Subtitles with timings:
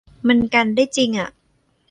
[0.27, 1.29] มันกันได้จิงอ่ะ